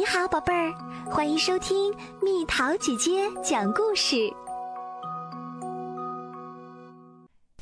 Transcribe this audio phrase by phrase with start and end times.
[0.00, 0.72] 你好，宝贝儿，
[1.10, 4.32] 欢迎收听蜜桃姐姐讲故事。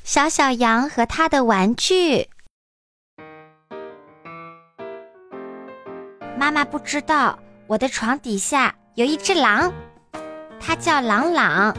[0.05, 2.29] 小小羊和他的玩具。
[6.37, 7.37] 妈妈不知道
[7.67, 9.73] 我的床底下有一只狼，
[10.61, 11.75] 它叫朗朗，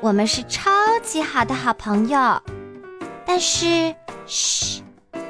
[0.00, 0.70] 我们是超
[1.02, 2.40] 级好的好朋友。
[3.26, 3.92] 但是，
[4.24, 4.84] 嘘，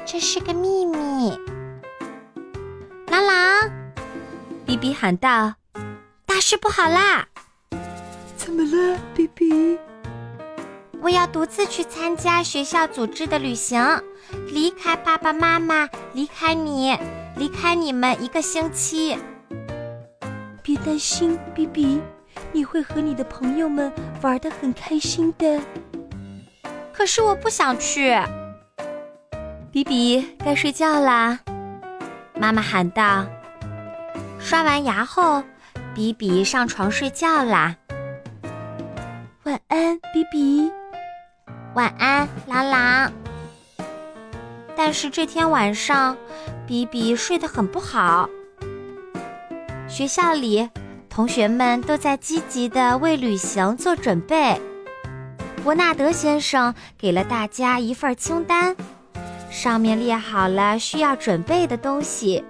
[0.05, 1.35] 这是个秘密。
[4.71, 5.55] 比比喊道
[6.25, 7.27] ：“大事不好啦！
[8.37, 9.77] 怎么了，比比？
[11.01, 14.01] 我要独自去参加学校组织的旅行，
[14.47, 16.97] 离开爸爸妈妈，离开你，
[17.35, 19.17] 离开你们一个星期。
[20.63, 22.01] 别担心，比比，
[22.53, 23.91] 你会和你的朋友们
[24.21, 25.61] 玩的很开心的。
[26.93, 28.17] 可是我不想去。
[29.69, 31.41] 比比，该睡觉啦！
[32.39, 33.25] 妈妈喊道。”
[34.43, 35.43] 刷完牙后，
[35.93, 37.75] 比比上床睡觉啦。
[39.43, 40.71] 晚安，比比。
[41.75, 43.13] 晚安，朗朗。
[44.75, 46.17] 但是这天晚上，
[46.67, 48.27] 比比睡得很不好。
[49.87, 50.67] 学校里，
[51.07, 54.59] 同学们都在积极的为旅行做准备。
[55.63, 58.75] 伯纳德先生给了大家一份清单，
[59.51, 62.43] 上面列好了需要准备的东西。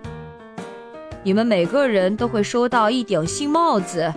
[1.23, 4.11] 你们每个人都会收到一顶新帽子，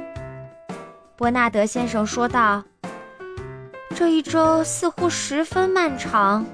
[1.16, 2.64] 伯纳德先生说道。
[3.94, 6.44] 这一周似乎十分漫长。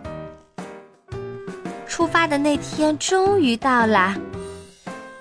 [1.86, 4.14] 出发的那天终于到了，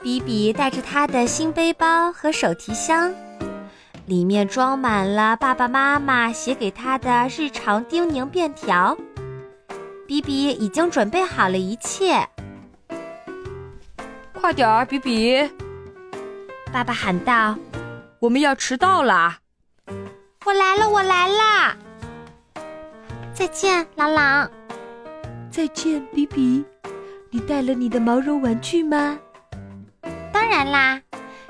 [0.01, 3.13] 比比带着他的新背包和手提箱，
[4.07, 8.97] 里面装满了爸爸妈妈写给他的日常叮咛便条。
[10.07, 12.27] 比比已经准备好了一切。
[14.39, 15.51] 快点儿，比比！
[16.71, 17.55] 爸爸喊道
[18.19, 19.37] ：“我们要迟到啦！”
[20.45, 21.75] 我来了，我来啦！
[23.33, 24.49] 再见，朗朗。
[25.51, 26.65] 再见，比比。
[27.31, 29.19] 你带了你的毛绒玩具吗？
[30.31, 31.01] 当然啦，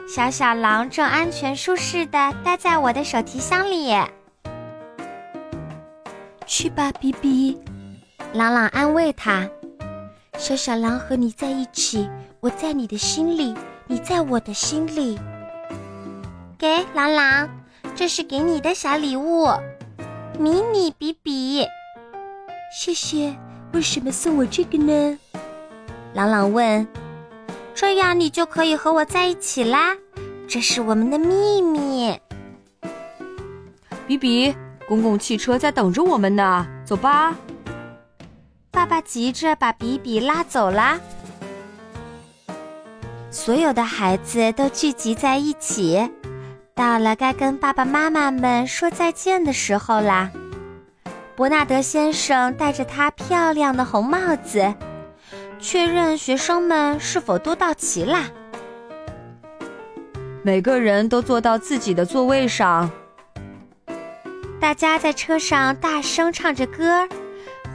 [0.08, 3.96] 小小狼正安全舒适的待在我的手提箱里。
[6.46, 7.62] 去吧，比比。
[8.34, 9.48] 朗朗安慰他
[10.40, 12.10] ：“小小狼和你在一起。”
[12.42, 13.54] 我在你的心里，
[13.86, 15.20] 你在我的心里。
[16.58, 17.50] 给朗朗，
[17.94, 19.46] 这是给你的小礼物，
[20.40, 21.68] 迷你比比。
[22.74, 23.36] 谢谢。
[23.74, 25.20] 为什么送我这个呢？
[26.14, 26.88] 朗朗问。
[27.76, 29.98] 这样你就可以和我在一起啦。
[30.48, 32.18] 这是我们的秘密。
[34.08, 34.56] 比比，
[34.88, 37.36] 公共汽车在等着我们呢，走吧。
[38.80, 40.98] 爸爸急着把比比拉走啦。
[43.30, 46.10] 所有的孩子都聚集在一起，
[46.74, 50.32] 到了该跟爸爸妈妈们说再见的时候啦。
[51.36, 54.74] 伯纳德先生戴着他漂亮的红帽子，
[55.60, 58.28] 确认学生们是否都到齐啦。
[60.42, 62.90] 每个人都坐到自己的座位上。
[64.58, 67.06] 大家在车上大声唱着歌，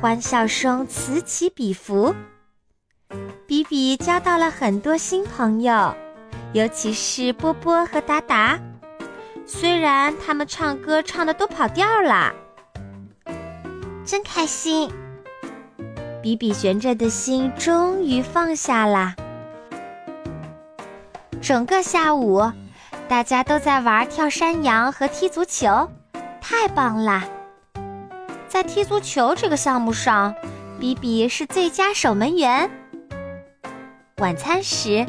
[0.04, 2.14] 欢笑声此起彼伏。
[3.46, 5.94] 比比交到了很多新朋友，
[6.52, 8.60] 尤其是波波和达达。
[9.46, 12.34] 虽然他们唱歌唱的都跑调了，
[14.04, 14.92] 真开心。
[16.22, 19.16] 比比悬着的心终于放下啦。
[21.40, 22.42] 整个下午，
[23.08, 25.90] 大家都在玩跳山羊和踢足球，
[26.42, 27.24] 太棒啦！
[28.54, 30.32] 在踢足球这个项目上，
[30.78, 32.70] 比比是最佳守门员。
[34.18, 35.04] 晚餐时，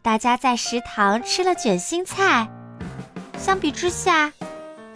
[0.00, 2.48] 大家在食堂吃了卷心菜。
[3.36, 4.32] 相比之下，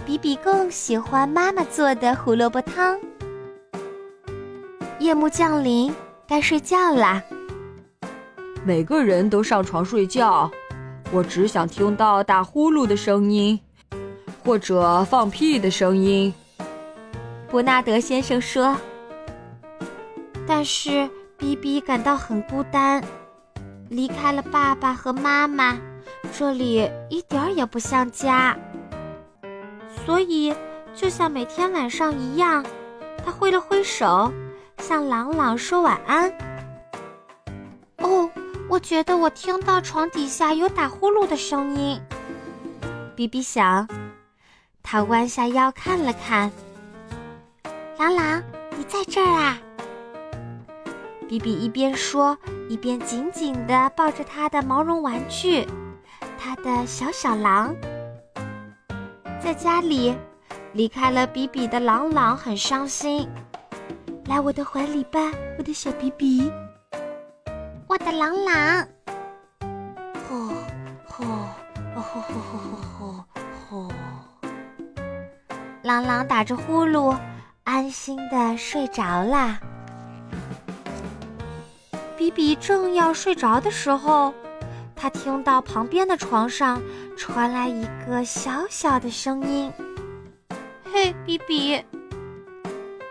[0.07, 2.99] 比比更喜欢妈妈做的胡萝卜汤。
[4.99, 5.95] 夜幕降临，
[6.27, 7.23] 该睡觉啦。
[8.65, 10.51] 每个人都上床睡觉。
[11.11, 13.61] 我只想听到打呼噜的声音，
[14.43, 16.33] 或者放屁的声音。
[17.53, 18.75] 伯纳德先生说。
[20.47, 23.05] 但是，比比感到很孤单。
[23.91, 25.79] 离开了爸爸和妈妈，
[26.33, 28.57] 这里一点儿也不像家。
[30.07, 30.55] 所以，
[30.95, 32.65] 就像每天晚上一样，
[33.23, 34.33] 他挥了挥手，
[34.79, 36.33] 向朗朗说晚安。
[37.99, 38.31] 哦，
[38.67, 42.01] 我觉得我听到床底下有打呼噜的声音。
[43.15, 43.87] 比比想，
[44.83, 46.51] 他弯下腰看了看。
[48.03, 48.43] 朗朗，
[48.77, 49.57] 你在这儿啊？
[51.29, 52.37] 比比一边说，
[52.69, 55.65] 一边紧紧地抱着他的毛绒玩具，
[56.37, 57.73] 他的小小狼。
[59.41, 60.17] 在家里，
[60.73, 63.29] 离开了比比的朗朗很伤心。
[64.27, 66.51] 来我的怀里吧，我的小比比，
[67.87, 68.89] 我的朗朗。
[70.29, 70.39] 吼
[71.07, 71.25] 吼
[71.95, 73.25] 吼吼吼吼
[73.71, 73.89] 吼吼。
[75.85, 77.17] 朗朗打着呼噜，
[77.65, 79.61] 安心的睡着啦。
[82.17, 84.35] 比比正要睡着的时候，
[84.97, 86.83] 他听到旁边的床上
[87.17, 89.73] 传来一个小小的声音
[90.93, 91.85] ：“嘿，比比。”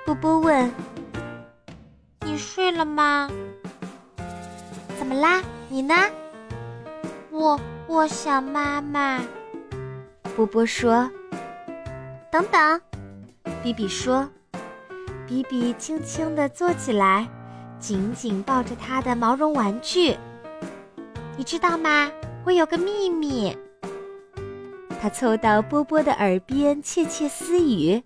[0.06, 0.70] 波波问
[2.26, 3.30] ：“你睡了吗？
[4.98, 5.42] 怎么啦？
[5.70, 5.96] 你呢
[7.32, 9.22] ？”“我我想妈妈。”
[10.36, 11.10] 波波说。
[12.30, 12.82] “等等。”
[13.64, 14.30] 比比说。
[15.32, 17.26] 比比轻轻地坐起来。
[17.80, 20.18] 紧紧抱着他的毛绒玩具，
[21.38, 22.12] 你知道吗？
[22.46, 23.58] 我有个秘密。
[25.02, 28.04] 他凑到波波的耳边窃窃私语，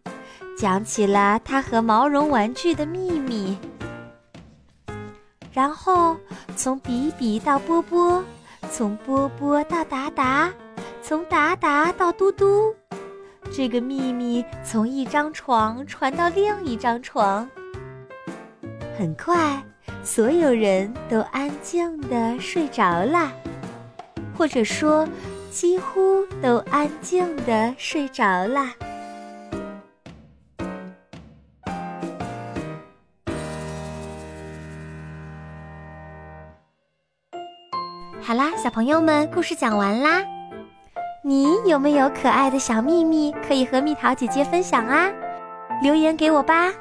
[0.56, 3.58] 讲起了他和毛绒玩具的秘密。
[5.52, 6.16] 然后
[6.56, 8.24] 从比比到波波，
[8.72, 10.54] 从波波到达达，
[11.02, 12.74] 从达达到嘟嘟，
[13.52, 17.50] 这个秘密从一张床传到另一张床。
[18.98, 19.62] 很快，
[20.04, 23.32] 所有人都安静的睡着了，
[24.38, 25.08] 或者说，
[25.52, 28.66] 几乎都安静的睡着了。
[38.22, 40.35] 好啦，小朋友们，故事讲完啦。
[41.28, 45.12] 你有没有可爱的小秘密可以和蜜桃姐姐分享啊？
[45.82, 46.72] 留言给我吧。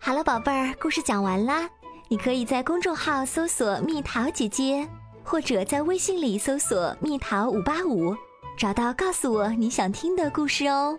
[0.00, 1.68] 好了，宝贝儿，故事讲完啦。
[2.08, 4.88] 你可以在公众号搜索“蜜桃姐姐”，
[5.22, 8.16] 或者在微信里搜索“蜜桃五八五”，
[8.56, 10.98] 找到告诉我你想听的故事哦。